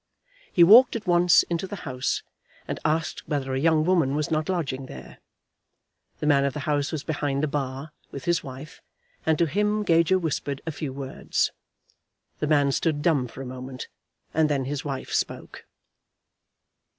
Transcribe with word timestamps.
He 0.51 0.63
walked 0.63 0.95
at 0.95 1.05
once 1.05 1.43
into 1.43 1.67
the 1.67 1.75
house, 1.85 2.23
and 2.67 2.79
asked 2.83 3.27
whether 3.27 3.53
a 3.53 3.59
young 3.59 3.83
woman 3.85 4.15
was 4.15 4.31
not 4.31 4.49
lodging 4.49 4.87
there. 4.87 5.19
The 6.17 6.25
man 6.25 6.43
of 6.43 6.53
the 6.53 6.61
house 6.61 6.91
was 6.91 7.03
behind 7.03 7.43
the 7.43 7.47
bar, 7.47 7.91
with 8.09 8.25
his 8.25 8.43
wife, 8.43 8.81
and 9.27 9.37
to 9.37 9.45
him 9.45 9.83
Gager 9.83 10.17
whispered 10.17 10.59
a 10.65 10.71
few 10.71 10.91
words. 10.91 11.51
The 12.39 12.47
man 12.47 12.71
stood 12.71 13.03
dumb 13.03 13.27
for 13.27 13.43
a 13.43 13.45
moment, 13.45 13.89
and 14.33 14.49
then 14.49 14.65
his 14.65 14.83
wife 14.83 15.11
spoke. 15.13 15.67